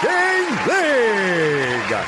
Talking 0.00 0.56
League. 0.66 2.06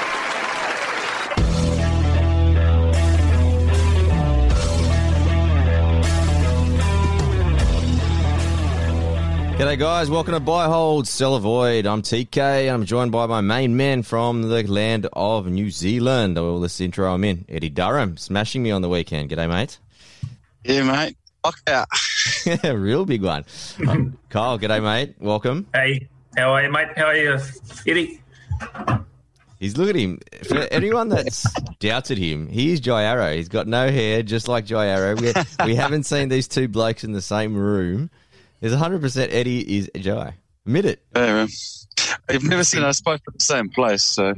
G'day, 9.58 9.78
guys. 9.78 10.08
Welcome 10.10 10.32
to 10.32 10.40
Buy, 10.40 10.66
Hold, 10.66 11.06
Sell, 11.06 11.34
Avoid. 11.34 11.86
I'm 11.86 12.00
TK. 12.00 12.38
And 12.38 12.70
I'm 12.70 12.84
joined 12.86 13.12
by 13.12 13.26
my 13.26 13.42
main 13.42 13.76
man 13.76 14.02
from 14.02 14.48
the 14.48 14.62
land 14.62 15.06
of 15.12 15.46
New 15.46 15.70
Zealand. 15.70 16.36
Well, 16.36 16.60
this 16.60 16.80
intro 16.80 17.12
I'm 17.12 17.24
in, 17.24 17.44
Eddie 17.48 17.68
Durham, 17.68 18.16
smashing 18.16 18.62
me 18.62 18.70
on 18.70 18.80
the 18.80 18.88
weekend. 18.88 19.28
G'day, 19.28 19.48
mate. 19.48 19.78
Yeah, 20.64 20.84
mate. 20.84 21.16
Fuck 21.44 21.60
out. 21.68 21.88
Real 22.74 23.04
big 23.04 23.22
one. 23.22 23.44
Um, 23.86 24.16
Kyle, 24.30 24.58
g'day, 24.58 24.82
mate. 24.82 25.16
Welcome. 25.20 25.66
Hey, 25.74 26.08
how 26.36 26.52
are 26.52 26.62
you, 26.62 26.70
mate? 26.70 26.88
How 26.96 27.06
are 27.06 27.16
you, 27.16 27.38
Eddie? 27.86 28.20
He's 29.58 29.76
look 29.76 29.88
at 29.88 29.94
him. 29.94 30.18
For 30.48 30.58
anyone 30.72 31.08
that's 31.08 31.46
doubted 31.78 32.18
him, 32.18 32.48
he 32.48 32.72
is 32.72 32.80
Jai 32.80 33.04
Arrow. 33.04 33.32
He's 33.34 33.48
got 33.48 33.68
no 33.68 33.90
hair, 33.90 34.22
just 34.24 34.48
like 34.48 34.64
Jai 34.64 34.86
Arrow. 34.86 35.14
We, 35.14 35.32
we 35.64 35.74
haven't 35.76 36.02
seen 36.02 36.28
these 36.28 36.48
two 36.48 36.66
blokes 36.66 37.04
in 37.04 37.12
the 37.12 37.22
same 37.22 37.54
room. 37.54 38.10
There's 38.60 38.74
100% 38.74 39.28
Eddie 39.30 39.78
is 39.78 39.90
Jai. 39.96 40.34
Admit 40.66 40.84
it. 40.84 41.02
Yeah, 41.14 41.34
man. 41.34 41.48
I've 42.28 42.44
never 42.44 42.64
seen 42.64 42.82
us 42.82 43.00
both 43.00 43.20
at 43.26 43.34
the 43.34 43.40
same 43.40 43.68
place, 43.68 44.04
so 44.04 44.34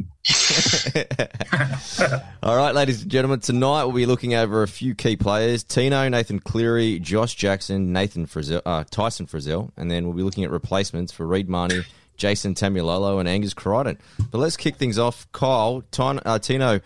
All 2.43 2.57
right, 2.57 2.75
ladies 2.75 3.03
and 3.03 3.11
gentlemen, 3.11 3.41
tonight 3.41 3.85
we'll 3.85 3.93
be 3.95 4.07
looking 4.07 4.35
over 4.35 4.63
a 4.63 4.69
few 4.69 4.95
key 4.95 5.17
players: 5.17 5.63
Tino, 5.63 6.09
Nathan 6.09 6.41
Cleary, 6.41 6.99
Josh 6.99 7.35
Jackson, 7.35 7.93
Nathan 7.93 8.27
Frizell, 8.27 8.63
uh, 8.65 8.85
Tyson 8.91 9.27
Frizell, 9.27 9.71
and 9.77 9.91
then 9.91 10.05
we'll 10.05 10.17
be 10.17 10.23
looking 10.23 10.45
at 10.45 10.51
replacements 10.51 11.13
for 11.13 11.27
Reed 11.27 11.49
Mahoney, 11.49 11.83
Jason 12.17 12.55
Taumalolo, 12.55 13.21
and 13.21 13.29
Angus 13.29 13.55
Crichton. 13.55 13.99
But 14.31 14.39
let's 14.39 14.57
kick 14.57 14.77
things 14.77 14.99
off. 14.99 15.31
Kyle, 15.33 15.83
Tin- 15.91 16.21
uh, 16.25 16.39
Tino, 16.39 16.81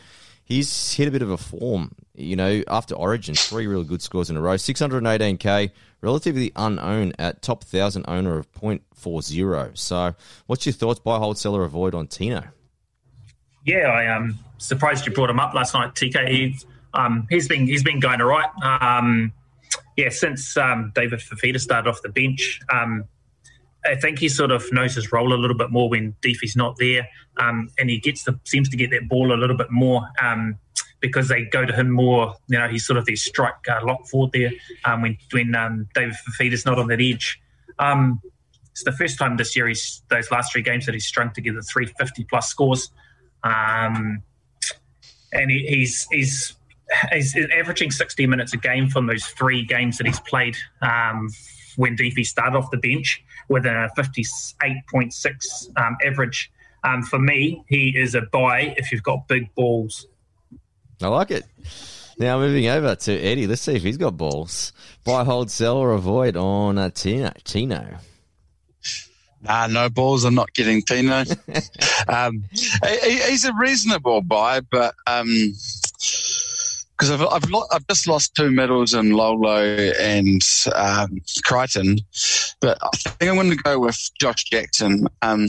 he's 0.48 0.94
hit 0.94 1.06
a 1.06 1.10
bit 1.10 1.22
of 1.22 1.30
a 1.30 1.36
form. 1.36 1.92
You 2.14 2.34
know, 2.34 2.62
after 2.66 2.94
Origin, 2.94 3.34
three 3.34 3.66
really 3.66 3.84
good 3.84 4.02
scores 4.02 4.30
in 4.30 4.36
a 4.36 4.40
row, 4.40 4.54
618k, 4.54 5.70
relatively 6.00 6.50
unowned 6.56 7.14
at 7.18 7.42
top 7.42 7.62
thousand 7.62 8.06
owner 8.08 8.38
of 8.38 8.50
0.40. 8.52 9.78
So, 9.78 10.14
what's 10.46 10.66
your 10.66 10.72
thoughts? 10.72 10.98
Buy, 10.98 11.18
hold, 11.18 11.38
sell, 11.38 11.54
or 11.54 11.64
avoid 11.64 11.94
on 11.94 12.08
Tino? 12.08 12.42
Yeah, 13.64 13.88
I 13.88 14.04
am 14.04 14.22
um, 14.22 14.38
surprised 14.56 15.06
you 15.06 15.12
brought 15.12 15.30
him 15.30 15.38
up 15.38 15.54
last 15.54 15.74
night, 15.74 15.94
TK. 15.94 16.28
He's, 16.28 16.66
um, 16.94 17.26
he's 17.28 17.46
been 17.46 17.66
he's 17.66 17.82
been 17.82 18.00
going 18.00 18.20
all 18.20 18.28
right. 18.28 18.48
Um, 18.62 19.32
yeah, 19.96 20.08
since 20.08 20.56
um, 20.56 20.90
David 20.94 21.20
Fifita 21.20 21.60
started 21.60 21.88
off 21.88 22.00
the 22.02 22.08
bench, 22.08 22.60
um, 22.72 23.04
I 23.84 23.94
think 23.94 24.18
he 24.18 24.28
sort 24.28 24.50
of 24.50 24.64
knows 24.72 24.94
his 24.94 25.12
role 25.12 25.32
a 25.32 25.36
little 25.36 25.56
bit 25.56 25.70
more 25.70 25.88
when 25.88 26.14
Deefy's 26.20 26.56
not 26.56 26.76
there, 26.78 27.08
um, 27.38 27.70
and 27.78 27.88
he 27.88 27.98
gets 27.98 28.24
the 28.24 28.38
seems 28.44 28.68
to 28.70 28.76
get 28.76 28.90
that 28.90 29.08
ball 29.08 29.32
a 29.32 29.36
little 29.36 29.56
bit 29.56 29.70
more 29.70 30.08
um, 30.20 30.56
because 31.00 31.28
they 31.28 31.44
go 31.44 31.64
to 31.64 31.72
him 31.72 31.90
more. 31.90 32.34
You 32.48 32.58
know, 32.58 32.68
he's 32.68 32.86
sort 32.86 32.98
of 32.98 33.06
their 33.06 33.16
strike 33.16 33.68
uh, 33.68 33.80
lock 33.84 34.06
forward 34.06 34.32
there 34.32 34.50
um, 34.84 35.02
when 35.02 35.16
when 35.32 35.54
um, 35.54 35.88
David 35.94 36.14
Fifita's 36.14 36.66
not 36.66 36.78
on 36.78 36.88
that 36.88 37.00
edge. 37.00 37.40
Um, 37.78 38.20
it's 38.72 38.84
the 38.84 38.92
first 38.92 39.18
time 39.18 39.36
this 39.36 39.56
year 39.56 39.68
he's 39.68 40.02
those 40.08 40.30
last 40.30 40.52
three 40.52 40.62
games 40.62 40.86
that 40.86 40.94
he's 40.94 41.06
strung 41.06 41.32
together 41.32 41.62
350 41.62 42.24
plus 42.24 42.48
scores, 42.48 42.90
um, 43.44 44.22
and 45.32 45.50
he, 45.50 45.66
he's 45.66 46.06
he's 46.10 46.56
he's 47.12 47.36
averaging 47.54 47.90
60 47.90 48.26
minutes 48.26 48.52
a 48.52 48.56
game 48.56 48.88
from 48.88 49.06
those 49.06 49.24
three 49.24 49.64
games 49.64 49.98
that 49.98 50.06
he's 50.06 50.20
played 50.20 50.56
when 51.78 51.96
Deefy 51.96 52.26
started 52.26 52.56
off 52.56 52.72
the 52.72 52.76
bench 52.76 53.24
with 53.48 53.64
a 53.64 53.88
58.6 53.96 55.78
um, 55.78 55.96
average. 56.04 56.50
Um, 56.82 57.04
for 57.04 57.20
me, 57.20 57.64
he 57.68 57.96
is 57.96 58.16
a 58.16 58.22
buy 58.22 58.74
if 58.76 58.90
you've 58.90 59.04
got 59.04 59.28
big 59.28 59.54
balls. 59.54 60.06
I 61.00 61.06
like 61.06 61.30
it. 61.30 61.44
Now 62.18 62.40
moving 62.40 62.66
over 62.66 62.96
to 62.96 63.12
Eddie. 63.12 63.46
Let's 63.46 63.62
see 63.62 63.76
if 63.76 63.84
he's 63.84 63.96
got 63.96 64.16
balls. 64.16 64.72
Buy, 65.04 65.22
hold, 65.22 65.52
sell, 65.52 65.76
or 65.76 65.92
avoid 65.92 66.36
on 66.36 66.78
uh, 66.78 66.90
Tino. 66.90 67.32
Tino. 67.44 67.98
nah, 69.40 69.68
no 69.68 69.88
balls. 69.88 70.24
I'm 70.24 70.34
not 70.34 70.52
getting 70.54 70.82
Tino. 70.82 71.22
um, 72.08 72.44
he, 72.82 73.20
he's 73.20 73.44
a 73.44 73.54
reasonable 73.54 74.22
buy, 74.22 74.62
but 74.62 74.96
um, 75.06 75.54
because 76.98 77.10
I've 77.10 77.22
I've, 77.22 77.50
lo- 77.50 77.66
I've 77.70 77.86
just 77.86 78.08
lost 78.08 78.34
two 78.34 78.50
medals 78.50 78.92
in 78.94 79.12
Lolo 79.12 79.62
and 79.62 80.42
um, 80.74 81.20
Crichton, 81.44 82.00
but 82.60 82.78
I 82.82 82.88
think 82.96 83.30
I'm 83.30 83.36
going 83.36 83.50
to 83.50 83.56
go 83.56 83.78
with 83.78 84.10
Josh 84.20 84.44
Jackson. 84.44 85.06
Um, 85.22 85.48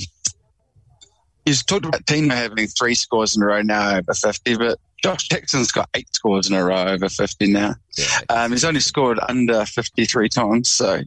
he's 1.46 1.64
talked 1.64 1.86
about 1.86 2.06
Tino 2.06 2.36
having 2.36 2.68
three 2.68 2.96
scores 2.96 3.36
in 3.36 3.42
a 3.42 3.48
row 3.48 3.62
now 3.62 3.98
over 3.98 4.14
50, 4.14 4.58
but 4.58 4.80
Josh 5.02 5.28
Jackson's 5.28 5.72
got 5.72 5.90
eight 5.96 6.14
scores 6.14 6.50
in 6.50 6.56
a 6.56 6.64
row 6.64 6.86
over 6.86 7.10
50 7.10 7.52
now. 7.52 7.76
Yeah. 7.98 8.20
Um, 8.30 8.52
he's 8.52 8.66
only 8.66 8.82
scored 8.82 9.20
under 9.28 9.66
53 9.66 10.30
times, 10.30 10.70
so 10.70 11.02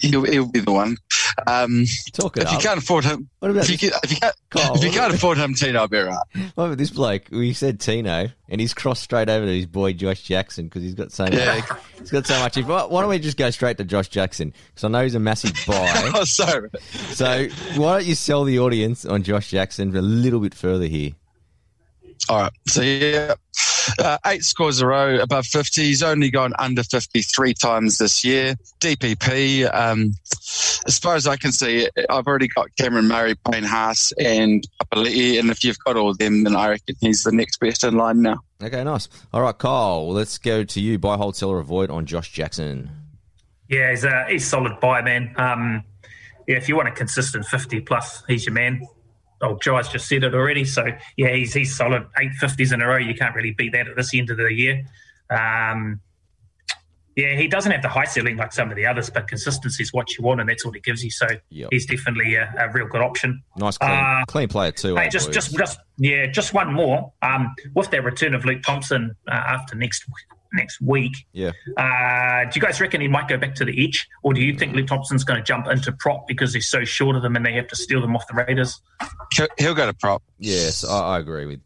he'll, 0.00 0.24
he'll 0.24 0.46
be 0.46 0.60
the 0.60 0.72
one. 0.72 0.96
Um, 1.46 1.84
Talk 2.12 2.36
it 2.36 2.44
if 2.44 2.52
you 2.52 2.58
can't 2.58 2.78
afford 2.78 3.04
him, 3.04 3.28
What 3.38 3.50
about 3.50 3.64
if 3.64 3.70
you, 3.70 3.78
can, 3.78 3.98
if 4.02 4.10
you 4.10 4.16
can't, 4.18 4.34
Carl, 4.50 4.76
if 4.76 4.84
you 4.84 4.90
can't 4.90 5.14
afford 5.14 5.38
him, 5.38 5.54
Tino, 5.54 5.80
I'll 5.80 5.88
be 5.88 5.98
right. 5.98 6.18
What 6.54 6.64
about 6.64 6.78
this 6.78 6.90
bloke? 6.90 7.22
We 7.30 7.52
said 7.52 7.80
Tino, 7.80 8.28
and 8.48 8.60
he's 8.60 8.74
crossed 8.74 9.02
straight 9.02 9.28
over 9.28 9.46
to 9.46 9.52
his 9.52 9.66
boy 9.66 9.92
Josh 9.94 10.22
Jackson 10.22 10.66
because 10.66 10.82
he's 10.82 10.94
got 10.94 11.12
so 11.12 11.24
much. 11.24 11.34
Yeah. 11.34 11.64
He's 11.98 12.10
got 12.10 12.26
so 12.26 12.38
much. 12.38 12.56
Why 12.58 12.84
why 12.84 13.00
don't 13.00 13.10
we 13.10 13.18
just 13.18 13.36
go 13.36 13.50
straight 13.50 13.78
to 13.78 13.84
Josh 13.84 14.08
Jackson? 14.08 14.52
Because 14.68 14.84
I 14.84 14.88
know 14.88 15.02
he's 15.02 15.14
a 15.14 15.20
massive 15.20 15.52
buy. 15.66 16.10
Oh, 16.14 16.24
sorry. 16.24 16.68
so 17.12 17.46
why 17.76 17.98
don't 17.98 18.06
you 18.06 18.14
sell 18.14 18.44
the 18.44 18.58
audience 18.58 19.04
on 19.04 19.22
Josh 19.22 19.50
Jackson 19.50 19.96
a 19.96 20.02
little 20.02 20.40
bit 20.40 20.54
further 20.54 20.86
here? 20.86 21.12
All 22.28 22.40
right. 22.40 22.52
So, 22.66 22.82
yeah, 22.82 23.34
uh, 23.98 24.18
eight 24.26 24.44
scores 24.44 24.80
a 24.80 24.86
row 24.86 25.18
above 25.20 25.46
50. 25.46 25.82
He's 25.82 26.02
only 26.02 26.30
gone 26.30 26.52
under 26.58 26.82
53 26.82 27.54
times 27.54 27.98
this 27.98 28.24
year. 28.24 28.54
DPP, 28.80 29.72
um, 29.74 30.14
as 30.86 30.98
far 30.98 31.14
as 31.14 31.26
I 31.26 31.36
can 31.36 31.52
see, 31.52 31.88
I've 32.10 32.26
already 32.26 32.48
got 32.48 32.74
Cameron 32.76 33.08
Murray, 33.08 33.34
Payne 33.50 33.64
Haas, 33.64 34.12
and 34.18 34.66
Papali'i. 34.80 35.38
And 35.38 35.50
if 35.50 35.64
you've 35.64 35.78
got 35.78 35.96
all 35.96 36.10
of 36.10 36.18
them, 36.18 36.44
then 36.44 36.56
I 36.56 36.70
reckon 36.70 36.96
he's 37.00 37.22
the 37.22 37.32
next 37.32 37.58
best 37.60 37.84
in 37.84 37.96
line 37.96 38.22
now. 38.22 38.40
Okay, 38.62 38.84
nice. 38.84 39.08
All 39.32 39.42
right, 39.42 39.56
Kyle. 39.56 40.08
Let's 40.10 40.38
go 40.38 40.64
to 40.64 40.80
you. 40.80 40.98
Buy, 40.98 41.16
hold, 41.16 41.36
sell, 41.36 41.50
or 41.50 41.58
avoid 41.58 41.90
on 41.90 42.06
Josh 42.06 42.32
Jackson. 42.32 42.90
Yeah, 43.68 43.90
he's 43.90 44.04
a 44.04 44.26
he's 44.28 44.46
solid 44.46 44.78
buy, 44.80 45.02
man. 45.02 45.34
Um, 45.36 45.84
yeah, 46.46 46.56
if 46.56 46.68
you 46.68 46.76
want 46.76 46.88
a 46.88 46.92
consistent 46.92 47.46
50 47.46 47.80
plus, 47.80 48.22
he's 48.28 48.44
your 48.46 48.52
man. 48.52 48.86
Oh, 49.42 49.58
Jai's 49.62 49.88
just 49.88 50.08
said 50.08 50.22
it 50.24 50.34
already. 50.34 50.64
So, 50.64 50.86
yeah, 51.16 51.34
he's 51.34 51.52
he's 51.52 51.74
solid. 51.76 52.06
eight 52.20 52.32
fifties 52.34 52.70
in 52.72 52.80
a 52.80 52.86
row. 52.86 52.96
You 52.96 53.14
can't 53.14 53.34
really 53.34 53.50
beat 53.52 53.72
that 53.72 53.88
at 53.88 53.96
this 53.96 54.14
end 54.14 54.30
of 54.30 54.36
the 54.36 54.52
year. 54.52 54.84
Um, 55.30 56.00
yeah, 57.16 57.36
he 57.36 57.46
doesn't 57.46 57.70
have 57.72 57.82
the 57.82 57.88
high 57.88 58.06
ceiling 58.06 58.36
like 58.38 58.54
some 58.54 58.70
of 58.70 58.76
the 58.76 58.86
others, 58.86 59.10
but 59.10 59.28
consistency 59.28 59.82
is 59.82 59.92
what 59.92 60.16
you 60.16 60.24
want, 60.24 60.40
and 60.40 60.48
that's 60.48 60.64
what 60.64 60.74
he 60.74 60.80
gives 60.80 61.04
you. 61.04 61.10
So, 61.10 61.26
Yep. 61.50 61.68
he's 61.70 61.84
definitely 61.84 62.36
a, 62.36 62.54
a 62.58 62.70
real 62.72 62.86
good 62.86 63.02
option. 63.02 63.42
Nice, 63.58 63.76
clean, 63.76 63.90
Uh, 63.90 64.24
clean 64.28 64.48
player 64.48 64.72
too. 64.72 64.96
Hey, 64.96 65.10
just, 65.10 65.26
boys. 65.26 65.34
just, 65.34 65.54
just, 65.58 65.78
yeah, 65.98 66.26
just 66.28 66.54
one 66.54 66.72
more. 66.72 67.12
Um, 67.20 67.54
with 67.74 67.90
the 67.90 68.00
return 68.00 68.34
of 68.34 68.46
Luke 68.46 68.62
Thompson 68.62 69.14
uh, 69.28 69.32
after 69.34 69.74
next 69.74 70.04
next 70.54 70.80
week, 70.82 71.12
yeah. 71.32 71.50
uh, 71.78 72.44
do 72.50 72.60
you 72.60 72.60
guys 72.60 72.78
reckon 72.78 73.00
he 73.00 73.08
might 73.08 73.26
go 73.26 73.38
back 73.38 73.54
to 73.56 73.64
the 73.64 73.84
edge, 73.86 74.06
or 74.22 74.32
do 74.34 74.40
you 74.42 74.54
think 74.56 74.74
Luke 74.74 74.86
Thompson's 74.86 75.24
going 75.24 75.38
to 75.38 75.44
jump 75.44 75.66
into 75.66 75.92
prop 75.92 76.26
because 76.28 76.52
he's 76.54 76.68
so 76.68 76.84
short 76.84 77.16
of 77.16 77.22
them 77.22 77.36
and 77.36 77.44
they 77.46 77.54
have 77.54 77.68
to 77.68 77.76
steal 77.76 78.00
them 78.02 78.14
off 78.16 78.26
the 78.28 78.34
Raiders? 78.34 78.80
He'll, 79.36 79.48
he'll 79.58 79.74
go 79.74 79.86
to 79.86 79.94
prop. 79.94 80.22
Yes, 80.38 80.84
I, 80.84 81.16
I 81.16 81.18
agree 81.18 81.46
with 81.46 81.60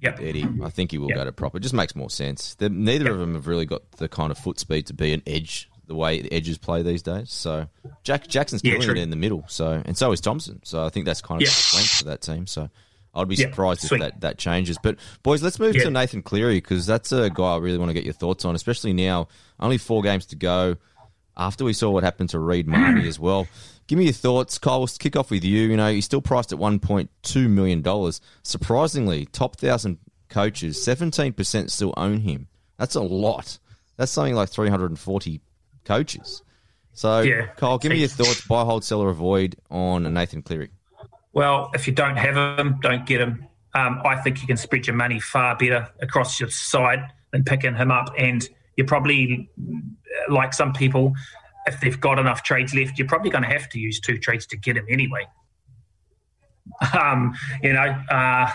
Yep. 0.00 0.18
Eddie. 0.20 0.48
I 0.64 0.68
think 0.70 0.90
he 0.90 0.98
will 0.98 1.08
Yep. 1.10 1.16
go 1.16 1.24
to 1.26 1.32
prop. 1.32 1.54
It 1.54 1.60
just 1.60 1.74
makes 1.74 1.94
more 1.94 2.10
sense. 2.10 2.54
The, 2.56 2.68
neither 2.68 3.10
of 3.12 3.18
them 3.20 3.34
have 3.34 3.46
really 3.46 3.66
got 3.66 3.88
the 3.92 4.08
kind 4.08 4.32
of 4.32 4.38
foot 4.38 4.58
speed 4.58 4.86
to 4.88 4.94
be 4.94 5.12
an 5.12 5.22
edge 5.26 5.68
the 5.86 5.94
way 5.94 6.20
the 6.22 6.32
edges 6.32 6.58
play 6.58 6.82
these 6.82 7.02
days. 7.02 7.30
So 7.30 7.68
Jack 8.02 8.26
Jackson's 8.26 8.62
Yeah, 8.64 8.72
killing 8.72 8.86
true. 8.88 8.94
it 8.96 9.00
in 9.02 9.10
the 9.10 9.16
middle. 9.16 9.44
So 9.48 9.82
and 9.84 9.96
so 9.96 10.10
is 10.12 10.20
Thompson. 10.20 10.60
So 10.64 10.84
I 10.84 10.88
think 10.90 11.06
that's 11.06 11.20
kind 11.20 11.40
of 11.40 11.46
Yeah. 11.46 11.50
the 11.50 11.54
strength 11.54 11.90
for 11.98 12.04
that 12.04 12.20
team. 12.20 12.46
So 12.46 12.68
I'd 13.14 13.28
be 13.28 13.34
Yeah, 13.34 13.46
surprised 13.50 13.82
sweet. 13.82 14.00
if 14.00 14.12
that, 14.12 14.20
that 14.22 14.38
changes. 14.38 14.78
But 14.82 14.96
boys, 15.22 15.42
let's 15.42 15.58
move 15.60 15.76
Yeah. 15.76 15.84
to 15.84 15.90
Nathan 15.90 16.22
Cleary 16.22 16.56
because 16.56 16.86
that's 16.86 17.12
a 17.12 17.30
guy 17.30 17.54
I 17.54 17.58
really 17.58 17.78
want 17.78 17.90
to 17.90 17.94
get 17.94 18.04
your 18.04 18.14
thoughts 18.14 18.44
on, 18.44 18.54
especially 18.54 18.92
now. 18.92 19.28
Only 19.60 19.76
four 19.78 20.02
games 20.02 20.26
to 20.26 20.36
go. 20.36 20.76
After 21.36 21.64
we 21.64 21.72
saw 21.72 21.90
what 21.90 22.04
happened 22.04 22.30
to 22.30 22.38
Reed 22.38 22.68
Mahoney 22.68 23.08
as 23.08 23.18
well. 23.18 23.46
Give 23.86 23.98
me 23.98 24.04
your 24.04 24.12
thoughts, 24.12 24.58
Kyle. 24.58 24.80
We'll 24.80 24.86
kick 24.86 25.16
off 25.16 25.30
with 25.30 25.44
you. 25.44 25.62
You 25.68 25.76
know, 25.76 25.90
he's 25.90 26.04
still 26.04 26.20
priced 26.22 26.52
at 26.52 26.58
one 26.58 26.78
point 26.78 27.10
two 27.22 27.48
million 27.48 27.82
dollars. 27.82 28.20
Surprisingly, 28.42 29.26
top 29.26 29.56
thousand 29.56 29.98
coaches, 30.28 30.82
seventeen 30.82 31.32
percent 31.32 31.70
still 31.72 31.94
own 31.96 32.20
him. 32.20 32.48
That's 32.78 32.94
a 32.94 33.00
lot. 33.02 33.58
That's 33.96 34.12
something 34.12 34.34
like 34.34 34.50
three 34.50 34.68
hundred 34.68 34.90
and 34.90 34.98
forty 34.98 35.40
coaches. 35.84 36.42
So, 36.94 37.20
Yeah. 37.20 37.46
Kyle, 37.56 37.78
give 37.78 37.90
me 37.92 37.98
your 37.98 38.08
thoughts. 38.20 38.46
Buy, 38.46 38.64
hold, 38.64 38.84
sell, 38.84 39.00
or 39.00 39.10
avoid 39.10 39.56
on 39.70 40.12
Nathan 40.12 40.42
Cleary. 40.42 40.70
Well, 41.32 41.70
if 41.74 41.86
you 41.86 41.94
don't 41.94 42.16
have 42.16 42.36
him, 42.58 42.78
don't 42.82 43.06
get 43.06 43.20
him. 43.20 43.46
Um, 43.74 44.02
I 44.04 44.16
think 44.16 44.42
you 44.42 44.46
can 44.46 44.58
spread 44.58 44.86
your 44.86 44.96
money 44.96 45.18
far 45.18 45.56
better 45.56 45.88
across 46.00 46.38
your 46.38 46.50
side 46.50 47.00
than 47.30 47.42
picking 47.44 47.74
him 47.74 47.90
up. 47.90 48.10
And 48.18 48.46
you're 48.76 48.86
probably, 48.86 49.48
like 50.28 50.52
some 50.52 50.72
people, 50.72 51.12
if 51.66 51.80
they've 51.80 52.00
got 52.00 52.18
enough 52.18 52.42
trades 52.42 52.74
left, 52.74 52.98
you're 52.98 53.08
probably 53.08 53.30
going 53.30 53.44
to 53.44 53.50
have 53.50 53.68
to 53.70 53.78
use 53.78 54.00
two 54.00 54.18
trades 54.18 54.46
to 54.46 54.56
get 54.56 54.76
him 54.76 54.86
anyway. 54.88 55.26
Um, 56.98 57.34
you 57.62 57.72
know, 57.72 57.96
uh, 58.10 58.48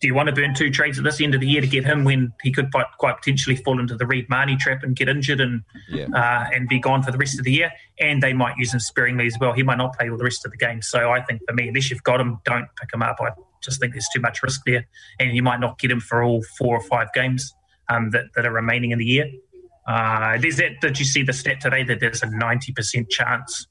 do 0.00 0.08
you 0.08 0.14
want 0.14 0.28
to 0.28 0.34
burn 0.34 0.54
two 0.54 0.70
trades 0.70 0.98
at 0.98 1.04
this 1.04 1.20
end 1.20 1.34
of 1.34 1.40
the 1.40 1.46
year 1.46 1.60
to 1.60 1.66
get 1.66 1.84
him 1.84 2.04
when 2.04 2.32
he 2.42 2.52
could 2.52 2.70
quite, 2.72 2.86
quite 2.98 3.16
potentially 3.16 3.56
fall 3.56 3.78
into 3.80 3.96
the 3.96 4.06
Reed 4.06 4.28
Mahoney 4.28 4.56
trap 4.56 4.82
and 4.82 4.94
get 4.96 5.08
injured 5.08 5.40
and 5.40 5.62
Yeah. 5.88 6.06
uh, 6.12 6.50
and 6.52 6.68
be 6.68 6.78
gone 6.78 7.02
for 7.02 7.10
the 7.12 7.16
rest 7.18 7.38
of 7.38 7.44
the 7.44 7.52
year? 7.52 7.70
And 8.00 8.22
they 8.22 8.32
might 8.32 8.56
use 8.58 8.74
him 8.74 8.80
sparingly 8.80 9.26
as 9.26 9.36
well. 9.40 9.52
He 9.52 9.62
might 9.62 9.78
not 9.78 9.96
play 9.96 10.10
all 10.10 10.18
the 10.18 10.24
rest 10.24 10.44
of 10.44 10.50
the 10.50 10.58
game. 10.58 10.82
So 10.82 11.10
I 11.10 11.22
think 11.22 11.42
for 11.48 11.54
me, 11.54 11.68
unless 11.68 11.90
you've 11.90 12.02
got 12.02 12.20
him, 12.20 12.38
don't 12.44 12.66
pick 12.80 12.92
him 12.92 13.02
up. 13.02 13.16
I 13.20 13.30
just 13.62 13.80
think 13.80 13.94
there's 13.94 14.08
too 14.12 14.20
much 14.20 14.42
risk 14.42 14.62
there, 14.66 14.86
and 15.20 15.34
you 15.34 15.42
might 15.42 15.60
not 15.60 15.78
get 15.78 15.90
him 15.90 16.00
for 16.00 16.22
all 16.22 16.42
four 16.58 16.76
or 16.76 16.82
five 16.82 17.12
games 17.14 17.54
um, 17.88 18.10
that, 18.10 18.24
that 18.34 18.44
are 18.44 18.52
remaining 18.52 18.90
in 18.90 18.98
the 18.98 19.06
year. 19.06 19.30
Uh, 19.86 20.38
there's 20.38 20.56
that. 20.56 20.80
Did 20.80 20.98
you 20.98 21.04
see 21.04 21.22
the 21.22 21.32
stat 21.32 21.60
today 21.60 21.82
that 21.84 22.00
there's 22.00 22.22
a 22.22 22.26
90% 22.26 23.10
chance 23.10 23.66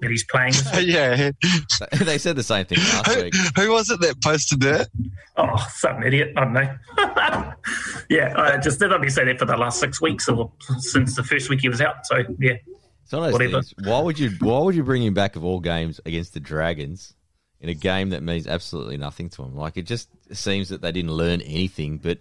that 0.00 0.10
he's 0.10 0.24
playing? 0.24 0.54
yeah. 0.86 1.30
they 2.04 2.18
said 2.18 2.36
the 2.36 2.42
same 2.42 2.64
thing 2.66 2.78
last 2.78 3.12
Who, 3.12 3.22
week. 3.24 3.34
who 3.56 3.72
was 3.72 3.90
it 3.90 4.00
that 4.00 4.22
posted 4.22 4.60
that? 4.60 4.88
Oh, 5.36 5.66
some 5.74 6.02
idiot. 6.02 6.32
I 6.36 6.44
don't 6.44 6.52
know. 6.52 6.74
yeah, 8.08 8.34
I 8.36 8.56
just 8.58 8.78
did 8.78 8.92
only 8.92 9.10
say 9.10 9.24
that 9.24 9.38
for 9.38 9.44
the 9.44 9.56
last 9.56 9.80
six 9.80 10.00
weeks 10.00 10.28
or 10.28 10.52
since 10.78 11.16
the 11.16 11.22
first 11.24 11.50
week 11.50 11.60
he 11.60 11.68
was 11.68 11.80
out. 11.80 12.06
So, 12.06 12.18
yeah. 12.38 12.54
It's 13.02 13.12
one 13.12 13.22
of 13.22 13.26
those 13.26 13.32
Whatever. 13.34 13.62
things. 13.62 13.74
Why 13.84 14.00
would 14.00 14.18
you? 14.18 14.30
Why 14.40 14.58
would 14.60 14.74
you 14.74 14.82
bring 14.82 15.02
him 15.02 15.14
back 15.14 15.36
of 15.36 15.44
all 15.44 15.60
games 15.60 16.00
against 16.04 16.34
the 16.34 16.40
Dragons 16.40 17.14
in 17.60 17.68
a 17.68 17.74
game 17.74 18.10
that 18.10 18.22
means 18.22 18.48
absolutely 18.48 18.96
nothing 18.96 19.28
to 19.30 19.42
him? 19.44 19.54
Like 19.54 19.76
it 19.76 19.86
just 19.86 20.08
seems 20.32 20.70
that 20.70 20.80
they 20.82 20.90
didn't 20.90 21.12
learn 21.12 21.40
anything. 21.42 21.98
But 21.98 22.18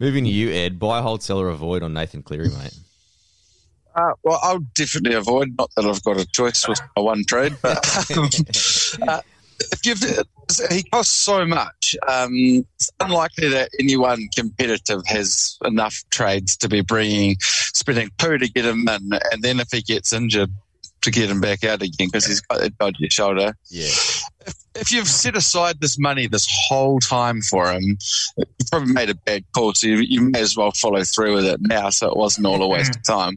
moving 0.00 0.24
to 0.24 0.30
you, 0.30 0.50
Ed, 0.50 0.78
buy, 0.78 1.02
hold, 1.02 1.22
sell, 1.22 1.40
or 1.40 1.48
avoid 1.48 1.82
on 1.82 1.92
Nathan 1.92 2.22
Cleary, 2.22 2.48
mate. 2.48 2.74
Uh, 3.94 4.12
well, 4.22 4.38
I'll 4.42 4.64
definitely 4.74 5.14
avoid. 5.14 5.56
Not 5.58 5.70
that 5.76 5.84
I've 5.84 6.02
got 6.02 6.18
a 6.18 6.26
choice 6.26 6.66
with 6.66 6.80
my 6.96 7.02
one 7.02 7.24
trade, 7.24 7.56
but 7.60 7.78
uh, 9.08 9.20
if 9.72 9.84
you've, 9.84 10.70
he 10.70 10.82
costs 10.84 11.14
so 11.14 11.44
much. 11.44 11.96
Um, 12.08 12.30
it's 12.34 12.90
unlikely 13.00 13.48
that 13.50 13.70
anyone 13.78 14.28
competitive 14.34 15.02
has 15.06 15.58
enough 15.64 16.02
trades 16.10 16.56
to 16.58 16.68
be 16.68 16.80
bringing, 16.80 17.36
spending 17.40 18.10
poo 18.18 18.38
to 18.38 18.48
get 18.48 18.64
him 18.64 18.88
in, 18.88 19.10
and 19.32 19.42
then 19.42 19.60
if 19.60 19.68
he 19.70 19.82
gets 19.82 20.12
injured, 20.12 20.50
to 21.02 21.10
get 21.10 21.30
him 21.30 21.40
back 21.40 21.64
out 21.64 21.82
again 21.82 22.08
because 22.08 22.26
he's 22.26 22.40
got 22.40 22.62
a 22.62 22.70
dodgy 22.70 23.08
shoulder. 23.08 23.54
Yeah, 23.70 23.88
If 24.80 24.92
you've 24.92 25.08
set 25.08 25.36
aside 25.36 25.80
this 25.80 25.98
money 25.98 26.26
this 26.26 26.48
whole 26.68 26.98
time 27.00 27.42
for 27.42 27.70
him, 27.70 27.98
you 28.36 28.44
probably 28.70 28.92
made 28.92 29.10
a 29.10 29.14
bad 29.14 29.44
call. 29.52 29.74
So 29.74 29.86
you, 29.86 29.96
you 29.98 30.22
may 30.22 30.40
as 30.40 30.56
well 30.56 30.72
follow 30.72 31.04
through 31.04 31.34
with 31.34 31.46
it 31.46 31.60
now, 31.60 31.90
so 31.90 32.10
it 32.10 32.16
wasn't 32.16 32.46
all 32.46 32.62
a 32.62 32.66
waste 32.68 32.96
of 32.96 33.02
time. 33.02 33.36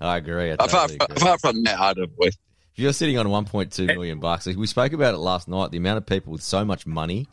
I 0.00 0.16
agree. 0.16 0.50
I 0.50 0.54
apart, 0.54 0.70
totally 0.70 0.96
from, 0.96 1.04
agree. 1.04 1.16
apart 1.16 1.40
from 1.40 1.62
that, 1.64 1.80
I'd 1.80 1.98
avoid. 1.98 2.34
If 2.74 2.82
you're 2.82 2.92
sitting 2.92 3.18
on 3.18 3.26
1.2 3.26 3.86
million 3.86 4.20
bucks, 4.20 4.46
like 4.46 4.56
we 4.56 4.66
spoke 4.66 4.92
about 4.92 5.14
it 5.14 5.18
last 5.18 5.48
night, 5.48 5.70
the 5.70 5.78
amount 5.78 5.98
of 5.98 6.06
people 6.06 6.32
with 6.32 6.42
so 6.42 6.64
much 6.64 6.86
money 6.86 7.26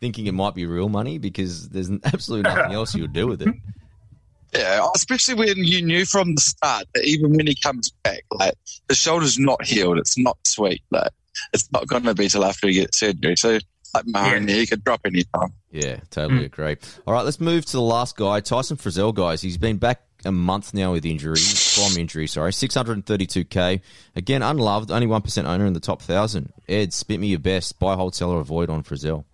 thinking 0.00 0.26
it 0.26 0.32
might 0.32 0.54
be 0.54 0.66
real 0.66 0.88
money 0.88 1.18
because 1.18 1.68
there's 1.68 1.90
absolutely 2.04 2.52
nothing 2.52 2.72
else 2.72 2.94
you'll 2.94 3.06
do 3.06 3.26
with 3.28 3.42
it. 3.42 3.54
Yeah, 4.52 4.86
especially 4.94 5.34
when 5.34 5.64
you 5.64 5.80
knew 5.80 6.04
from 6.04 6.34
the 6.34 6.40
start 6.40 6.84
that 6.94 7.04
even 7.04 7.32
when 7.34 7.46
he 7.46 7.54
comes 7.54 7.90
back, 8.02 8.24
like 8.32 8.54
the 8.88 8.94
shoulder's 8.94 9.38
not 9.38 9.64
healed, 9.64 9.98
it's 9.98 10.18
not 10.18 10.36
sweet. 10.44 10.82
Like 10.90 11.10
it's 11.52 11.70
not 11.72 11.86
going 11.86 12.04
to 12.04 12.14
be 12.14 12.28
till 12.28 12.44
after 12.44 12.68
he 12.68 12.74
gets 12.74 12.98
surgery. 12.98 13.36
So 13.36 13.58
like 13.94 14.06
Mahoney, 14.06 14.52
he 14.52 14.66
could 14.66 14.84
drop 14.84 15.00
anytime. 15.04 15.52
Yeah, 15.70 16.00
totally 16.10 16.40
hmm. 16.40 16.44
agree. 16.46 16.76
All 17.06 17.14
right, 17.14 17.24
let's 17.24 17.40
move 17.40 17.64
to 17.66 17.72
the 17.72 17.82
last 17.82 18.16
guy, 18.16 18.40
Tyson 18.40 18.76
Frizell, 18.76 19.14
guys. 19.14 19.42
He's 19.42 19.58
been 19.58 19.76
back 19.76 20.02
a 20.24 20.32
month 20.32 20.72
now 20.72 20.92
with 20.92 21.04
injury, 21.04 21.36
from 21.36 21.98
injury, 21.98 22.26
sorry. 22.26 22.52
632k. 22.52 23.80
Again, 24.16 24.42
unloved, 24.42 24.90
only 24.90 25.06
1% 25.06 25.44
owner 25.44 25.66
in 25.66 25.72
the 25.72 25.80
top 25.80 26.00
1,000. 26.00 26.52
Ed, 26.68 26.92
spit 26.92 27.20
me 27.20 27.28
your 27.28 27.38
best. 27.38 27.78
Buy, 27.78 27.94
hold, 27.94 28.14
sell, 28.14 28.30
or 28.30 28.40
avoid 28.40 28.70
on 28.70 28.82
Frizell. 28.82 29.24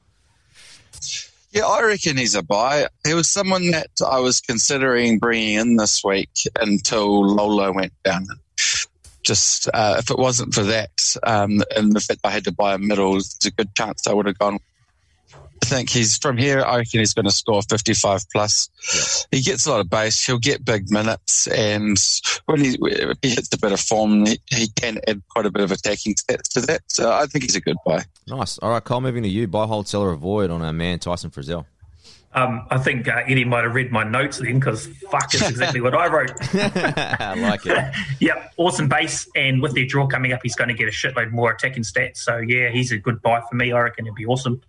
Yeah, 1.51 1.67
I 1.67 1.83
reckon 1.83 2.17
he's 2.17 2.35
a 2.35 2.43
buy. 2.43 2.89
He 3.07 3.15
was 3.15 3.29
someone 3.29 3.71
that 3.71 3.91
I 4.07 4.21
was 4.21 4.41
considering 4.41 5.19
bringing 5.19 5.55
in 5.55 5.77
this 5.77 6.03
week 6.05 6.31
until 6.61 7.27
Lolo 7.27 7.73
went 7.73 7.93
down. 8.05 8.27
Just 9.29 9.69
uh, 9.75 9.97
if 9.99 10.11
it 10.11 10.19
wasn't 10.19 10.55
for 10.55 10.63
that, 10.63 10.91
um, 11.23 11.63
and 11.77 11.93
the 11.93 12.01
fact 12.01 12.21
I 12.25 12.31
had 12.31 12.45
to 12.45 12.53
buy 12.53 12.73
a 12.73 12.79
middle, 12.79 13.13
there's 13.13 13.39
a 13.45 13.51
good 13.51 13.75
chance 13.75 14.07
I 14.07 14.15
would 14.15 14.25
have 14.25 14.39
gone. 14.39 14.59
I 15.35 15.67
think 15.67 15.91
he's 15.91 16.17
from 16.17 16.39
here. 16.39 16.63
I 16.63 16.79
reckon 16.79 17.01
he's 17.01 17.13
going 17.13 17.27
to 17.27 17.31
score 17.31 17.61
55 17.61 18.23
plus. 18.33 19.27
He 19.31 19.43
gets 19.43 19.67
a 19.67 19.71
lot 19.71 19.81
of 19.81 19.91
base. 19.91 20.25
He'll 20.25 20.39
get 20.39 20.65
big 20.65 20.91
minutes, 20.91 21.47
and 21.47 21.99
when 22.47 22.61
he 22.65 22.79
if 22.81 23.19
he 23.21 23.29
hits 23.29 23.53
a 23.53 23.59
bit 23.59 23.73
of 23.73 23.81
form, 23.81 24.25
he, 24.25 24.41
he 24.47 24.69
can 24.69 24.99
add 25.07 25.21
quite 25.29 25.45
a 25.45 25.51
bit 25.51 25.63
of 25.63 25.73
attacking 25.73 26.15
stats 26.15 26.49
to 26.55 26.63
that. 26.63 26.81
So 26.89 27.13
I 27.13 27.27
think 27.27 27.45
he's 27.45 27.57
a 27.57 27.61
good 27.61 27.77
buy. 27.85 28.05
Nice. 28.27 28.57
All 28.61 28.71
right, 28.71 28.83
Cole, 28.83 29.03
moving 29.03 29.25
to 29.25 29.29
you. 29.29 29.47
Buy, 29.47 29.67
hold, 29.67 29.89
sell, 29.89 30.01
or 30.01 30.13
avoid 30.13 30.51
on 30.51 30.63
our 30.63 30.73
man, 30.73 31.01
Tyson 31.01 31.29
Frizell. 31.29 31.67
Um, 32.35 32.67
I 32.71 32.79
think 32.79 33.09
uh, 33.09 33.23
Eddie 33.27 33.45
might 33.45 33.65
have 33.65 33.75
read 33.75 33.91
my 33.91 34.05
notes 34.05 34.39
then 34.39 34.59
because 34.59 34.87
fuck, 35.11 35.33
it's 35.33 35.49
exactly 35.49 35.81
what 35.81 35.95
I 35.95 36.09
wrote. 36.09 36.33
I 36.55 37.35
like 37.35 37.65
it. 37.65 37.95
yep, 38.21 38.53
awesome 38.59 38.89
base, 38.89 39.27
and 39.35 39.63
with 39.63 39.75
their 39.75 39.87
draw 39.87 40.07
coming 40.07 40.33
up, 40.33 40.41
he's 40.43 40.55
going 40.55 40.69
to 40.69 40.75
get 40.75 40.89
a 40.89 40.91
shitload 40.91 41.31
more 41.31 41.53
attacking 41.53 41.85
stats. 41.85 42.19
So 42.19 42.37
yeah, 42.37 42.69
he's 42.69 42.93
a 42.93 42.99
good 42.99 43.23
buy 43.23 43.41
for 43.49 43.57
me. 43.57 43.73
I 43.73 43.81
reckon 43.81 44.05
he'll 44.05 44.15
be 44.15 44.27
awesome. 44.27 44.61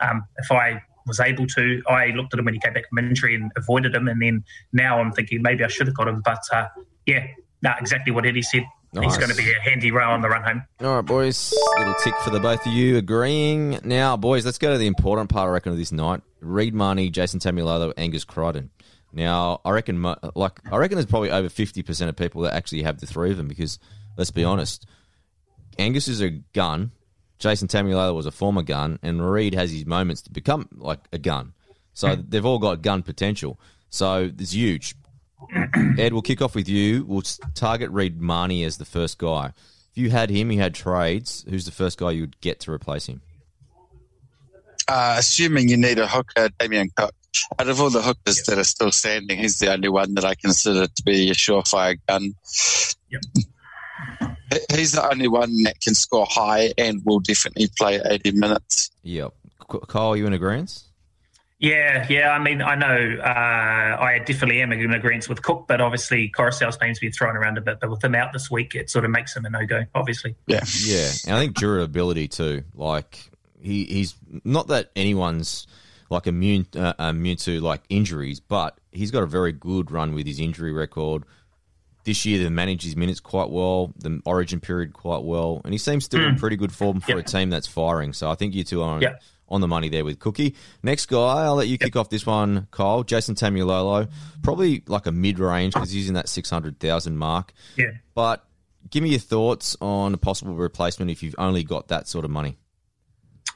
Um, 0.00 0.24
if 0.36 0.52
I 0.52 0.82
was 1.06 1.20
able 1.20 1.46
to, 1.46 1.82
I 1.88 2.08
looked 2.08 2.34
at 2.34 2.38
him 2.38 2.44
when 2.44 2.54
he 2.54 2.60
came 2.60 2.74
back 2.74 2.88
from 2.88 2.98
injury 2.98 3.34
and 3.34 3.50
avoided 3.56 3.94
him, 3.94 4.08
and 4.08 4.20
then 4.20 4.44
now 4.72 5.00
I'm 5.00 5.12
thinking 5.12 5.40
maybe 5.40 5.64
I 5.64 5.68
should 5.68 5.86
have 5.86 5.96
got 5.96 6.08
him. 6.08 6.20
But 6.24 6.42
uh, 6.52 6.68
yeah, 7.06 7.26
no, 7.62 7.72
exactly 7.80 8.12
what 8.12 8.26
Eddie 8.26 8.42
said. 8.42 8.64
Nice. 8.96 9.04
He's 9.04 9.18
going 9.18 9.30
to 9.30 9.36
be 9.36 9.52
a 9.52 9.60
handy 9.60 9.90
rail 9.90 10.08
on 10.08 10.22
the 10.22 10.28
run 10.28 10.42
home. 10.42 10.64
All 10.80 10.96
right, 10.96 11.04
boys. 11.04 11.52
Little 11.76 11.94
tick 12.02 12.14
for 12.24 12.30
the 12.30 12.40
both 12.40 12.64
of 12.66 12.72
you 12.72 12.96
agreeing. 12.96 13.78
Now, 13.84 14.16
boys, 14.16 14.46
let's 14.46 14.56
go 14.56 14.72
to 14.72 14.78
the 14.78 14.86
important 14.86 15.28
part, 15.28 15.48
I 15.48 15.52
reckon, 15.52 15.72
of 15.72 15.78
this 15.78 15.92
night. 15.92 16.22
Reed 16.40 16.74
Mahoney, 16.74 17.10
Jason 17.10 17.38
Taumalolo, 17.38 17.92
Angus 17.98 18.24
Crichton. 18.24 18.70
Now, 19.12 19.60
I 19.66 19.70
reckon, 19.72 20.02
like, 20.34 20.60
I 20.72 20.78
reckon 20.78 20.96
there's 20.96 21.06
probably 21.06 21.30
over 21.30 21.48
50% 21.48 22.08
of 22.08 22.16
people 22.16 22.42
that 22.42 22.54
actually 22.54 22.82
have 22.84 22.98
the 22.98 23.06
three 23.06 23.30
of 23.30 23.36
them 23.36 23.48
because, 23.48 23.78
let's 24.16 24.30
be 24.30 24.44
honest, 24.44 24.86
Angus 25.78 26.08
is 26.08 26.22
a 26.22 26.30
gun, 26.30 26.90
Jason 27.38 27.68
Taumalolo 27.68 28.14
was 28.14 28.26
a 28.26 28.30
former 28.30 28.62
gun, 28.62 28.98
and 29.02 29.30
Reed 29.30 29.54
has 29.54 29.70
his 29.70 29.84
moments 29.84 30.22
to 30.22 30.30
become, 30.30 30.68
like, 30.74 31.00
a 31.12 31.18
gun. 31.18 31.52
So 31.92 32.14
hmm. 32.14 32.22
they've 32.28 32.46
all 32.46 32.58
got 32.58 32.80
gun 32.80 33.02
potential. 33.02 33.60
So 33.90 34.30
it's 34.38 34.52
huge. 34.52 34.94
Ed, 35.98 36.12
we'll 36.12 36.22
kick 36.22 36.42
off 36.42 36.54
with 36.54 36.68
you. 36.68 37.04
We'll 37.04 37.22
target 37.54 37.90
Reed 37.90 38.20
Mahoney 38.20 38.64
as 38.64 38.78
the 38.78 38.84
first 38.84 39.18
guy. 39.18 39.52
If 39.92 40.02
you 40.02 40.10
had 40.10 40.30
him, 40.30 40.50
you 40.50 40.60
had 40.60 40.74
trades. 40.74 41.44
Who's 41.48 41.64
the 41.64 41.72
first 41.72 41.98
guy 41.98 42.12
you 42.12 42.22
would 42.22 42.40
get 42.40 42.60
to 42.60 42.72
replace 42.72 43.06
him? 43.06 43.22
Uh, 44.88 45.16
assuming 45.18 45.68
you 45.68 45.76
need 45.76 45.98
a 45.98 46.06
hooker, 46.06 46.48
Damien 46.58 46.90
Cook. 46.94 47.14
Out 47.58 47.68
of 47.68 47.80
all 47.80 47.90
the 47.90 48.02
hookers 48.02 48.42
that 48.44 48.58
are 48.58 48.64
still 48.64 48.92
standing, 48.92 49.38
he's 49.38 49.58
the 49.58 49.72
only 49.72 49.88
one 49.88 50.14
that 50.14 50.24
I 50.24 50.34
consider 50.34 50.86
to 50.86 51.02
be 51.02 51.30
a 51.30 51.34
surefire 51.34 51.98
gun. 52.08 52.34
Yep. 53.10 53.22
He's 54.72 54.92
the 54.92 55.06
only 55.10 55.28
one 55.28 55.64
that 55.64 55.80
can 55.80 55.94
score 55.94 56.26
high 56.28 56.72
and 56.78 57.02
will 57.04 57.20
definitely 57.20 57.68
play 57.76 58.00
80 58.02 58.32
minutes. 58.32 58.90
Yep. 59.02 59.34
K- 59.70 59.78
Kyle, 59.88 60.16
you 60.16 60.26
in 60.26 60.32
agreement? 60.32 60.82
Yeah, 61.58 62.06
yeah. 62.10 62.30
I 62.32 62.38
mean, 62.38 62.60
I 62.60 62.74
know 62.74 63.18
uh, 63.18 63.96
I 64.02 64.18
definitely 64.24 64.60
am 64.60 64.72
in 64.72 64.92
agreement 64.92 65.26
with 65.28 65.42
Cook, 65.42 65.64
but 65.66 65.80
obviously 65.80 66.28
Coruscant's 66.28 66.78
name's 66.80 66.98
been 66.98 67.12
thrown 67.12 67.34
around 67.36 67.56
a 67.56 67.62
bit. 67.62 67.80
But 67.80 67.90
with 67.90 68.04
him 68.04 68.14
out 68.14 68.32
this 68.34 68.50
week, 68.50 68.74
it 68.74 68.90
sort 68.90 69.04
of 69.06 69.10
makes 69.10 69.34
him 69.34 69.46
a 69.46 69.50
no 69.50 69.64
go. 69.64 69.84
Obviously, 69.94 70.36
Yeah. 70.46 70.64
Yeah, 70.84 71.08
and 71.26 71.34
I 71.36 71.40
think 71.40 71.56
durability 71.56 72.28
too. 72.28 72.64
Like 72.74 73.30
he, 73.62 73.84
he's 73.84 74.14
not 74.44 74.68
that 74.68 74.90
anyone's 74.94 75.66
like 76.10 76.26
immune 76.26 76.66
uh, 76.76 76.92
immune 76.98 77.36
to 77.38 77.58
like 77.60 77.82
injuries, 77.88 78.38
but 78.38 78.78
he's 78.92 79.10
got 79.10 79.22
a 79.22 79.26
very 79.26 79.52
good 79.52 79.90
run 79.90 80.14
with 80.14 80.26
his 80.26 80.38
injury 80.40 80.72
record. 80.72 81.24
This 82.04 82.24
year, 82.24 82.40
they 82.40 82.48
managed 82.50 82.84
his 82.84 82.94
minutes 82.96 83.18
quite 83.18 83.50
well, 83.50 83.92
the 83.96 84.20
Origin 84.26 84.60
period 84.60 84.92
quite 84.92 85.22
well, 85.24 85.60
and 85.64 85.74
he 85.74 85.78
seems 85.78 86.04
still 86.04 86.24
in 86.24 86.36
pretty 86.36 86.54
good 86.54 86.70
form 86.70 87.00
for 87.00 87.16
Yep. 87.16 87.18
a 87.18 87.22
team 87.28 87.50
that's 87.50 87.66
firing. 87.66 88.12
So 88.12 88.30
I 88.30 88.36
think 88.36 88.54
you 88.54 88.62
two 88.62 88.80
are 88.82 88.90
on, 88.90 89.00
Yep. 89.02 89.22
On 89.48 89.60
the 89.60 89.68
money 89.68 89.88
there 89.88 90.04
with 90.04 90.18
Cookie. 90.18 90.56
Next 90.82 91.06
guy, 91.06 91.44
I'll 91.44 91.54
let 91.54 91.68
you 91.68 91.78
kick 91.78 91.94
off 91.94 92.10
this 92.10 92.26
one, 92.26 92.66
Kyle. 92.72 93.04
Jason 93.04 93.36
Taumalolo, 93.36 94.10
probably 94.42 94.82
like 94.88 95.06
a 95.06 95.12
mid 95.12 95.38
range 95.38 95.74
because 95.74 95.92
he's 95.92 96.08
in 96.08 96.14
that 96.14 96.28
six 96.28 96.50
hundred 96.50 96.80
thousand 96.80 97.16
mark 97.16 97.52
yeah. 97.76 97.90
but 98.14 98.44
give 98.90 99.02
me 99.02 99.10
your 99.10 99.20
thoughts 99.20 99.76
on 99.80 100.14
a 100.14 100.16
possible 100.16 100.54
replacement 100.54 101.10
if 101.10 101.22
you've 101.22 101.34
only 101.38 101.64
got 101.64 101.88
that 101.88 102.08
sort 102.08 102.24
of 102.24 102.30
money. 102.30 102.56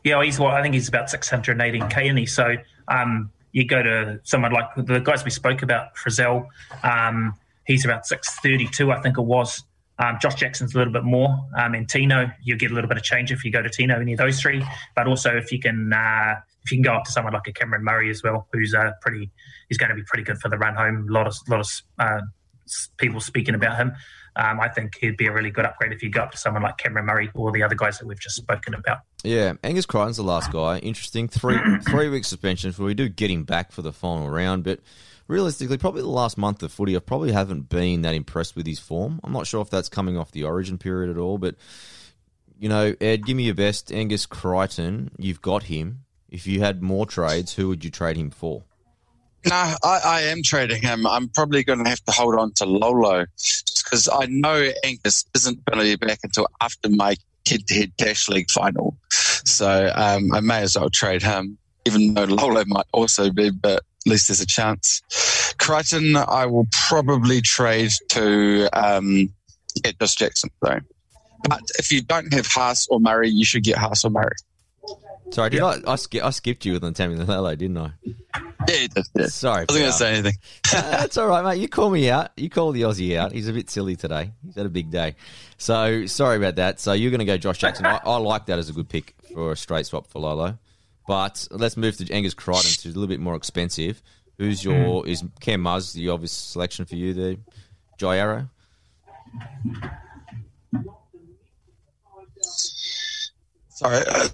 Yeah, 0.05 0.17
well, 0.17 0.25
he's 0.25 0.39
what 0.39 0.55
I 0.55 0.63
think 0.63 0.75
he's 0.75 0.89
about 0.89 1.09
618k, 1.09 2.09
and 2.09 2.19
he 2.19 2.27
so 2.27 2.57
um, 2.89 3.31
you 3.53 3.67
go 3.67 3.83
to 3.83 4.21
someone 4.23 4.53
like 4.53 4.69
the 4.77 4.99
guys 4.99 5.25
we 5.25 5.31
spoke 5.31 5.63
about, 5.63 5.95
Frizell. 5.95 6.47
Um, 6.83 7.35
he's 7.67 7.85
about 7.85 8.07
632, 8.07 8.91
I 8.91 9.01
think 9.03 9.19
it 9.19 9.23
was. 9.23 9.63
Um, 10.01 10.17
Josh 10.21 10.37
Jackson's 10.37 10.75
a 10.75 10.79
little 10.79 10.93
bit 10.93 11.05
more, 11.05 11.29
um, 11.59 11.75
and 11.75 11.89
Tino, 11.89 12.31
you 12.43 12.57
get 12.57 12.71
a 12.71 12.75
little 12.75 12.89
bit 12.89 12.97
of 12.97 13.03
change 13.03 13.31
if 13.31 13.45
you 13.45 13.53
go 13.53 13.61
to 13.61 13.69
Tino, 13.69 14.01
any 14.01 14.13
of 14.13 14.19
those 14.19 14.41
three. 14.41 14.65
But 14.97 15.07
also, 15.07 15.37
if 15.37 15.53
you 15.53 15.61
can, 15.61 15.93
uh, 15.93 16.37
if 16.65 16.73
you 16.73 16.79
can 16.79 16.83
go 16.83 16.95
up 16.95 17.05
to 17.05 17.13
someone 17.13 17.35
like 17.35 17.47
a 17.47 17.53
Cameron 17.53 17.85
Murray 17.85 18.09
as 18.11 18.23
well, 18.23 18.49
who's 18.53 18.75
uh, 18.75 18.93
pretty, 19.03 19.31
he's 19.69 19.77
going 19.77 19.91
to 19.91 19.95
be 19.95 20.03
pretty 20.03 20.25
good 20.25 20.39
for 20.39 20.49
the 20.49 20.57
run 20.57 20.75
home. 20.75 21.07
A 21.09 21.13
lot 21.13 21.27
of, 21.27 21.37
lot 21.49 21.61
of 21.61 21.83
uh, 21.99 22.21
people 22.97 23.21
speaking 23.21 23.55
about 23.55 23.77
him. 23.77 23.93
Um, 24.37 24.61
I 24.61 24.69
think 24.69 24.97
he'd 25.01 25.17
be 25.17 25.27
a 25.27 25.33
really 25.33 25.51
good 25.51 25.65
upgrade 25.65 25.93
if 25.93 26.03
you 26.03 26.09
go 26.09 26.23
up 26.23 26.31
to 26.31 26.39
someone 26.39 26.63
like 26.63 26.79
Cameron 26.79 27.05
Murray 27.05 27.31
or 27.35 27.53
the 27.53 27.63
other 27.63 27.75
guys 27.75 27.99
that 27.99 28.07
we've 28.07 28.21
just 28.21 28.37
spoken 28.37 28.75
about. 28.75 29.01
Yeah, 29.25 29.55
Angus 29.65 29.87
Crichton's 29.87 30.17
the 30.17 30.23
last 30.23 30.53
guy. 30.53 30.79
Interesting. 30.79 31.29
Three 31.29 31.59
three 31.83 32.09
week 32.09 32.25
suspension. 32.25 32.73
For 32.73 32.85
we 32.85 32.95
do 32.95 33.09
get 33.09 33.31
him 33.31 33.45
back 33.45 33.73
for 33.73 33.83
the 33.83 33.93
final 33.93 34.31
round, 34.31 34.65
but 34.65 34.81
realistically, 35.31 35.79
probably 35.79 36.03
the 36.03 36.09
last 36.09 36.37
month 36.37 36.63
of 36.63 36.73
footy, 36.73 36.97
I 36.97 36.99
probably 36.99 37.33
haven't 37.33 37.69
been 37.69 38.03
that 38.03 38.15
impressed 38.15 38.57
with 38.57 38.67
his 38.67 38.79
form. 38.79 39.21
I'm 39.23 39.33
not 39.33 39.47
sure 39.47 39.63
if 39.63 39.71
that's 39.71 39.89
coming 39.89 40.19
off 40.19 40.33
the 40.33 40.45
Origin 40.45 40.77
period 40.77 41.11
at 41.11 41.17
all, 41.17 41.39
but 41.39 41.55
you 42.59 42.69
know, 42.69 42.95
Ed, 43.01 43.25
give 43.25 43.37
me 43.37 43.45
your 43.45 43.55
best. 43.55 43.91
Angus 43.91 44.27
Crichton, 44.27 45.13
you've 45.17 45.41
got 45.41 45.63
him. 45.65 46.05
If 46.29 46.47
you 46.47 46.61
had 46.61 46.83
more 46.83 47.07
trades, 47.07 47.55
who 47.55 47.69
would 47.69 47.85
you 47.85 47.91
trade 47.91 48.17
him 48.17 48.31
for? 48.31 48.65
No, 49.47 49.75
I, 49.83 50.01
I 50.05 50.21
am 50.23 50.43
trading 50.43 50.83
him. 50.83 51.07
I'm 51.07 51.29
probably 51.29 51.65
going 51.65 51.83
to 51.83 51.89
have 51.89 52.05
to 52.05 52.13
hold 52.13 52.35
on 52.35 52.53
to 52.57 52.67
Lolo 52.67 53.25
just 53.39 53.83
because 53.83 54.09
I 54.13 54.27
know 54.27 54.71
Angus 54.85 55.25
isn't 55.35 55.65
going 55.65 55.79
to 55.79 55.97
be 55.99 56.07
back 56.07 56.19
until 56.23 56.47
after 56.61 56.91
my 56.91 57.17
head-to-head 57.49 57.93
Cash 57.97 58.29
League 58.29 58.51
final. 58.51 58.99
So 59.11 59.91
um, 59.95 60.35
I 60.35 60.41
may 60.41 60.61
as 60.61 60.77
well 60.77 60.91
trade 60.91 61.23
him, 61.23 61.57
even 61.87 62.13
though 62.13 62.25
Lolo 62.25 62.65
might 62.67 62.87
also 62.93 63.31
be, 63.31 63.51
but 63.51 63.83
least 64.11 64.29
there's 64.29 64.41
a 64.41 64.47
chance. 64.47 65.03
Crichton, 65.59 66.17
I 66.17 66.47
will 66.47 66.67
probably 66.89 67.41
trade 67.41 67.93
to 68.11 68.69
um, 68.73 69.33
get 69.83 69.99
Josh 69.99 70.17
Jackson, 70.17 70.51
though. 70.61 70.81
But 71.49 71.63
if 71.79 71.91
you 71.91 72.03
don't 72.03 72.33
have 72.35 72.47
Haas 72.47 72.87
or 72.89 73.01
Murray, 73.01 73.31
you 73.31 73.45
should 73.45 73.65
get 73.65 73.79
Haas 73.79 74.05
or 74.05 74.11
Murray. 74.11 74.37
Sorry, 75.31 75.51
did 75.51 75.61
I, 75.61 75.77
I, 75.87 75.95
sk- 75.95 76.17
I 76.17 76.31
skipped 76.31 76.65
you 76.65 76.73
with 76.73 76.83
the 76.83 76.91
Tammy 76.91 77.15
Lalo, 77.15 77.55
didn't 77.55 77.79
I? 77.79 77.93
Yeah, 78.69 78.77
you 78.81 78.89
did, 78.89 79.05
yeah. 79.15 79.27
Sorry. 79.27 79.61
I 79.61 79.73
wasn't 79.73 79.79
going 79.79 79.93
to 79.93 79.93
say 79.93 80.13
anything. 80.15 80.35
That's 80.73 81.17
all 81.17 81.29
right, 81.29 81.45
mate. 81.45 81.61
You 81.61 81.69
call 81.69 81.91
me 81.91 82.11
out. 82.11 82.31
You 82.37 82.51
call 82.51 82.73
the 82.73 82.83
Aussie 82.83 83.17
out. 83.17 83.33
He's 83.33 83.49
a 83.49 83.53
bit 83.53 83.71
silly 83.71 83.95
today. 83.95 84.33
He's 84.45 84.57
had 84.57 84.67
a 84.67 84.71
big 84.71 84.91
day. 84.91 85.15
So 85.57 86.07
sorry 86.07 86.37
about 86.37 86.57
that. 86.57 86.81
So 86.81 86.93
you're 86.93 87.11
going 87.11 87.21
to 87.21 87.25
go 87.25 87.37
Josh 87.37 87.59
Jackson. 87.59 87.87
I, 87.87 88.01
I 88.05 88.17
like 88.17 88.47
that 88.47 88.59
as 88.59 88.69
a 88.69 88.73
good 88.73 88.89
pick 88.89 89.15
for 89.33 89.53
a 89.53 89.57
straight 89.57 89.87
swap 89.87 90.09
for 90.09 90.19
Lolo. 90.19 90.59
But 91.11 91.49
let's 91.51 91.77
move 91.77 91.97
to 91.97 92.09
Angus 92.13 92.35
Crichton, 92.35 92.71
who's 92.71 92.95
a 92.95 92.97
little 92.97 93.09
bit 93.09 93.19
more 93.19 93.35
expensive. 93.35 94.01
Who's 94.39 94.63
your 94.63 95.05
is 95.09 95.25
Cam 95.41 95.61
Muzz 95.65 95.93
the 95.93 96.09
obvious 96.09 96.31
selection 96.31 96.85
for 96.85 96.95
you 96.95 97.13
there, 97.13 97.35
Jai 97.99 98.19
Arrow? 98.19 98.49
Sorry, 103.71 104.05
uh, 104.07 104.29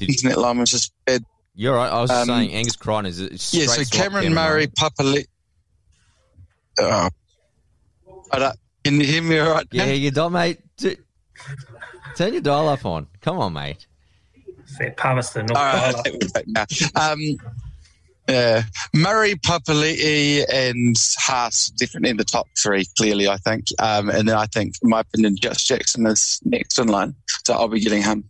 internet 0.00 0.36
line 0.38 0.58
was 0.58 0.72
just 0.72 0.92
bad. 1.04 1.24
You're 1.54 1.76
right. 1.76 1.92
I 1.92 2.00
was 2.00 2.10
Um, 2.10 2.26
saying 2.26 2.52
Angus 2.54 2.74
Crichton 2.74 3.06
is 3.06 3.20
a 3.20 3.56
Yeah, 3.56 3.66
so 3.66 3.84
swap 3.84 3.90
Cameron 4.02 4.24
Cam 4.24 4.34
Murray, 4.34 4.66
Papali. 4.66 5.26
Oh. 6.80 7.08
I 8.32 8.52
can 8.82 9.00
you 9.00 9.06
hear 9.06 9.22
me 9.22 9.38
all 9.38 9.52
right? 9.52 9.66
Yeah, 9.70 9.84
you 9.84 10.10
don't, 10.10 10.32
mate. 10.32 10.58
Turn 12.16 12.32
your 12.32 12.42
dial 12.42 12.68
up 12.68 12.84
on. 12.84 13.06
Come 13.20 13.38
on, 13.38 13.52
mate. 13.52 13.86
Fair 14.76 14.92
Palmerston, 14.92 15.46
North 15.46 15.58
All 15.58 15.64
right, 15.64 15.72
Carolina. 15.72 15.96
I'll 15.98 16.02
take 16.04 16.32
back 16.32 16.44
now. 16.94 17.12
Um, 17.12 17.20
yeah, 18.28 18.62
Murray, 18.92 19.34
Papali'i, 19.36 20.44
and 20.52 20.96
Haas 21.18 21.68
definitely 21.70 22.10
in 22.10 22.16
the 22.16 22.24
top 22.24 22.48
three. 22.58 22.84
Clearly, 22.98 23.28
I 23.28 23.36
think. 23.36 23.66
Um, 23.78 24.08
and 24.10 24.28
then 24.28 24.36
I 24.36 24.46
think, 24.46 24.74
in 24.82 24.90
my 24.90 25.00
opinion, 25.00 25.36
Josh 25.36 25.64
Jackson 25.64 26.06
is 26.06 26.40
next 26.44 26.78
in 26.78 26.88
line, 26.88 27.14
so 27.44 27.54
I'll 27.54 27.68
be 27.68 27.80
getting 27.80 28.02
him. 28.02 28.24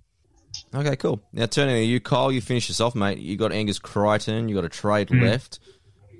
Okay, 0.74 0.96
cool. 0.96 1.22
Now 1.32 1.46
turning 1.46 1.76
to 1.76 1.82
you, 1.82 2.00
Kyle. 2.00 2.30
You 2.30 2.42
finish 2.42 2.68
this 2.68 2.80
off, 2.80 2.94
mate. 2.94 3.18
You 3.18 3.36
got 3.36 3.52
Angus 3.52 3.78
Crichton. 3.78 4.48
You 4.48 4.54
got 4.54 4.64
a 4.64 4.68
trade 4.68 5.08
Hmm. 5.08 5.22
left. 5.22 5.60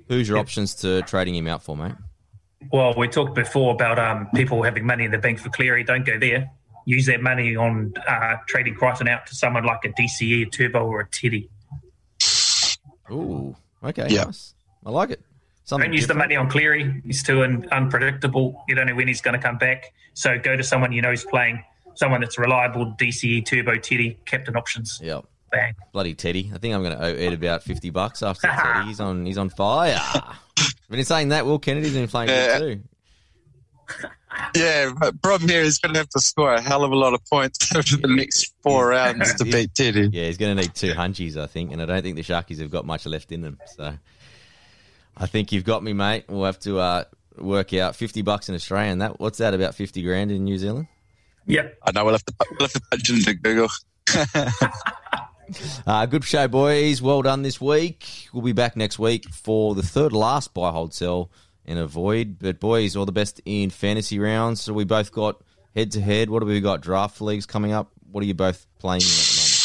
Who's 0.07 0.27
your 0.27 0.37
options 0.37 0.73
to 0.75 1.01
trading 1.03 1.35
him 1.35 1.47
out 1.47 1.61
for, 1.61 1.77
mate? 1.77 1.95
Well, 2.71 2.95
we 2.97 3.07
talked 3.07 3.35
before 3.35 3.73
about 3.73 3.99
um, 3.99 4.27
people 4.33 4.63
having 4.63 4.85
money 4.85 5.05
in 5.05 5.11
the 5.11 5.17
bank 5.17 5.39
for 5.39 5.49
Cleary. 5.49 5.83
Don't 5.83 6.05
go 6.05 6.17
there. 6.17 6.49
Use 6.89 7.05
that 7.07 7.21
money 7.21 7.55
on 7.57 7.93
uh, 8.07 8.37
trading 8.47 8.73
Crichton 8.73 9.09
out 9.09 9.27
to 9.27 9.35
someone 9.35 9.65
like 9.65 9.83
a 9.83 9.89
DCE, 9.89 10.47
a 10.47 10.49
Turbo, 10.49 10.85
or 10.87 11.01
a 11.01 11.05
Teddy. 11.07 11.49
Ooh, 13.11 13.55
okay, 13.83 14.07
Yeah. 14.09 14.23
nice. 14.23 14.53
I 14.85 14.89
like 14.89 15.09
it. 15.11 15.21
Something 15.65 15.89
Don't 15.89 15.95
use 15.97 16.07
the 16.07 16.13
money 16.13 16.37
on 16.37 16.49
Cleary. 16.49 17.01
He's 17.05 17.21
too 17.23 17.43
un- 17.43 17.67
unpredictable. 17.73 18.63
You 18.69 18.75
don't 18.75 18.87
know 18.87 18.95
when 18.95 19.09
he's 19.09 19.19
going 19.19 19.33
to 19.37 19.45
come 19.45 19.57
back. 19.57 19.93
So 20.13 20.37
go 20.39 20.55
to 20.55 20.63
someone 20.63 20.93
you 20.93 21.01
know 21.01 21.11
is 21.11 21.25
playing, 21.25 21.61
someone 21.95 22.21
that's 22.21 22.37
reliable, 22.37 22.95
DCE, 22.97 23.45
Turbo, 23.45 23.75
Teddy, 23.75 24.17
captain 24.25 24.55
options. 24.55 25.01
Yeah, 25.03 25.19
Bang. 25.51 25.73
bloody 25.91 26.15
Teddy. 26.15 26.49
I 26.55 26.57
think 26.57 26.73
I'm 26.73 26.83
going 26.83 26.97
to 26.97 27.03
owe 27.03 27.13
Ed 27.13 27.33
about 27.33 27.63
fifty 27.63 27.89
bucks 27.89 28.23
after 28.23 28.47
Teddy. 28.47 28.87
He's 28.87 29.01
on. 29.01 29.25
He's 29.25 29.37
on 29.37 29.49
fire. 29.49 29.99
Been 30.89 31.03
saying 31.03 31.29
that 31.29 31.45
Will 31.45 31.59
Kennedy's 31.59 31.93
been 31.93 32.07
playing 32.07 32.29
Yeah. 32.29 32.59
good 32.59 32.83
too. 33.99 34.09
Yeah, 34.55 34.91
but 34.97 35.21
problem 35.21 35.49
here 35.49 35.61
is 35.61 35.77
going 35.79 35.93
to 35.93 35.99
have 35.99 36.09
to 36.09 36.19
score 36.19 36.53
a 36.53 36.61
hell 36.61 36.83
of 36.83 36.91
a 36.91 36.95
lot 36.95 37.13
of 37.13 37.23
points 37.25 37.75
over 37.75 37.97
the 37.97 38.07
next 38.07 38.53
four 38.61 38.89
rounds 38.89 39.33
to 39.35 39.45
beat 39.45 39.73
Teddy. 39.75 40.09
Yeah, 40.11 40.25
he's 40.25 40.37
going 40.37 40.55
to 40.55 40.61
need 40.61 40.73
two 40.73 40.93
hunchies, 40.93 41.37
I 41.37 41.47
think, 41.47 41.71
and 41.71 41.81
I 41.81 41.85
don't 41.85 42.01
think 42.01 42.15
the 42.15 42.23
Sharkies 42.23 42.59
have 42.59 42.71
got 42.71 42.85
much 42.85 43.05
left 43.05 43.31
in 43.31 43.41
them. 43.41 43.59
So, 43.75 43.93
I 45.15 45.25
think 45.25 45.51
you've 45.51 45.65
got 45.65 45.83
me, 45.83 45.93
mate. 45.93 46.25
We'll 46.27 46.45
have 46.45 46.59
to 46.61 46.79
uh, 46.79 47.03
work 47.37 47.73
out 47.73 47.95
fifty 47.95 48.21
bucks 48.21 48.49
in 48.49 48.55
Australian. 48.55 48.99
That 48.99 49.19
what's 49.19 49.39
that? 49.39 49.53
About 49.53 49.75
fifty 49.75 50.01
grand 50.01 50.31
in 50.31 50.43
New 50.43 50.57
Zealand. 50.57 50.87
Yep. 51.47 51.79
I 51.83 51.91
know 51.91 52.05
we'll 52.05 52.13
have 52.13 52.25
to 52.25 52.33
we'll 52.51 52.67
have 52.67 52.73
to 52.73 52.81
punch 52.91 53.09
into 53.09 53.33
Google. 53.33 53.69
Uh, 55.85 56.05
good 56.05 56.25
show, 56.25 56.45
boys. 56.47 57.01
Well 57.01 57.21
done 57.21 57.41
this 57.41 57.61
week. 57.61 58.27
We'll 58.33 58.43
be 58.43 58.51
back 58.51 58.75
next 58.75 58.99
week 58.99 59.29
for 59.29 59.75
the 59.75 59.81
third 59.81 60.11
last 60.11 60.53
buy, 60.53 60.71
hold, 60.71 60.93
sell, 60.93 61.31
and 61.67 61.79
avoid. 61.79 62.39
But, 62.39 62.59
boys, 62.59 62.95
all 62.95 63.05
the 63.05 63.11
best 63.11 63.41
in 63.45 63.69
fantasy 63.69 64.19
rounds. 64.19 64.61
So, 64.61 64.73
we 64.73 64.83
both 64.85 65.11
got 65.11 65.41
head 65.75 65.91
to 65.91 66.01
head. 66.01 66.29
What 66.29 66.41
have 66.41 66.49
we 66.49 66.59
got? 66.61 66.81
Draft 66.81 67.21
leagues 67.21 67.45
coming 67.45 67.71
up. 67.71 67.91
What 68.11 68.23
are 68.23 68.27
you 68.27 68.33
both 68.33 68.65
playing 68.79 69.01
in 69.01 69.07
at 69.07 69.13
the 69.13 69.35
moment? 69.35 69.57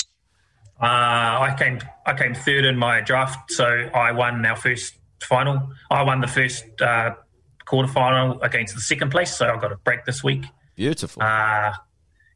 Uh, 0.82 0.86
I 1.42 1.54
came 1.56 1.78
I 2.04 2.14
came 2.14 2.34
third 2.34 2.64
in 2.64 2.76
my 2.76 3.00
draft, 3.00 3.52
so 3.52 3.64
I 3.64 4.10
won 4.10 4.44
our 4.44 4.56
first 4.56 4.94
final. 5.22 5.70
I 5.88 6.02
won 6.02 6.20
the 6.20 6.26
first 6.26 6.64
uh, 6.80 7.14
quarterfinal 7.66 8.42
against 8.42 8.74
the 8.74 8.80
second 8.80 9.10
place, 9.10 9.32
so 9.36 9.46
I 9.46 9.56
got 9.60 9.70
a 9.70 9.76
break 9.76 10.04
this 10.04 10.24
week. 10.24 10.44
Beautiful. 10.74 11.22
Uh, 11.22 11.72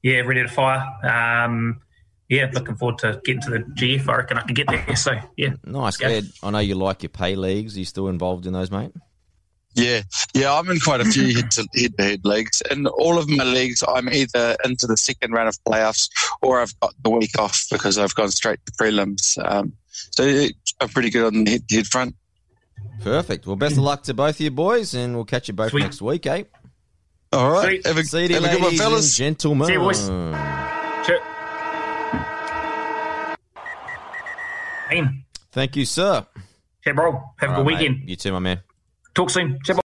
yeah, 0.02 0.20
ready 0.20 0.42
to 0.42 0.48
fire. 0.48 0.86
Um, 1.02 1.80
yeah, 2.28 2.48
looking 2.52 2.76
forward 2.76 2.98
to 2.98 3.20
getting 3.24 3.42
to 3.42 3.50
the 3.50 3.58
GF. 3.58 4.08
I 4.08 4.16
reckon 4.16 4.38
I 4.38 4.42
can 4.42 4.54
get 4.54 4.68
there. 4.68 4.94
So 4.96 5.18
yeah, 5.36 5.54
nice. 5.64 6.00
Ed, 6.00 6.30
I 6.40 6.50
know 6.50 6.60
you 6.60 6.76
like 6.76 7.02
your 7.02 7.10
pay 7.10 7.34
leagues. 7.34 7.74
Are 7.74 7.80
you 7.80 7.84
still 7.84 8.06
involved 8.06 8.46
in 8.46 8.52
those, 8.52 8.70
mate? 8.70 8.92
Yeah, 9.76 10.02
yeah, 10.34 10.54
I'm 10.54 10.70
in 10.70 10.80
quite 10.80 11.02
a 11.02 11.04
few 11.04 11.34
head 11.34 11.50
to 11.52 11.68
head 11.74 11.96
to 11.98 12.02
head 12.02 12.24
leagues, 12.24 12.62
and 12.70 12.88
all 12.88 13.18
of 13.18 13.28
my 13.28 13.44
leagues, 13.44 13.84
I'm 13.86 14.08
either 14.08 14.56
into 14.64 14.86
the 14.86 14.96
second 14.96 15.32
round 15.32 15.48
of 15.48 15.62
playoffs 15.64 16.08
or 16.40 16.60
I've 16.60 16.78
got 16.80 16.94
the 17.04 17.10
week 17.10 17.38
off 17.38 17.66
because 17.70 17.98
I've 17.98 18.14
gone 18.14 18.30
straight 18.30 18.58
to 18.64 18.72
prelims. 18.72 19.36
Um, 19.44 19.74
so 19.90 20.24
I'm 20.80 20.88
pretty 20.88 21.10
good 21.10 21.26
on 21.26 21.44
the 21.44 21.50
head 21.50 21.62
head 21.70 21.86
front. 21.86 22.14
Perfect. 23.02 23.46
Well, 23.46 23.56
best 23.56 23.76
of 23.76 23.82
luck 23.82 24.02
to 24.04 24.14
both 24.14 24.36
of 24.36 24.40
you 24.40 24.50
boys, 24.50 24.94
and 24.94 25.14
we'll 25.14 25.26
catch 25.26 25.48
you 25.48 25.54
both 25.54 25.72
Sweet. 25.72 25.82
next 25.82 26.00
week, 26.00 26.26
eh? 26.26 26.44
All 27.34 27.50
right, 27.50 27.64
Sweet. 27.82 27.86
have 27.86 27.98
a, 27.98 28.04
See 28.04 28.26
you, 28.28 28.34
have 28.34 28.44
a 28.44 28.48
good 28.48 28.54
one, 28.54 28.62
ladies 28.64 28.80
and 28.80 28.88
fellas. 28.88 29.16
gentlemen. 29.16 29.66
See 29.66 29.72
you, 29.74 29.78
boys. 29.80 30.06
sure. 30.06 31.20
Thank 35.52 35.76
you, 35.76 35.84
sir. 35.84 36.26
Yeah, 36.86 36.92
bro. 36.92 37.12
Have 37.38 37.50
a 37.50 37.54
good 37.56 37.66
right, 37.66 37.66
mate. 37.66 37.90
weekend. 37.90 38.08
You 38.08 38.16
too, 38.16 38.32
my 38.32 38.38
man. 38.38 38.60
Talk 39.16 39.30
soon. 39.30 39.58
Ciao. 39.64 39.80